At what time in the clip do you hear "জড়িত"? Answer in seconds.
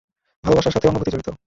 1.11-1.29